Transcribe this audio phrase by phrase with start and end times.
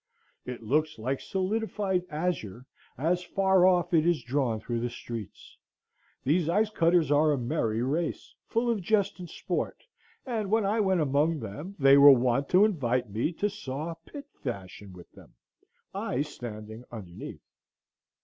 [0.47, 2.65] It looks like solidified azure,
[2.97, 5.55] as, far off, it is drawn through the streets.
[6.23, 9.83] These ice cutters are a merry race, full of jest and sport,
[10.25, 14.25] and when I went among them they were wont to invite me to saw pit
[14.41, 15.35] fashion with them,
[15.93, 17.45] I standing underneath.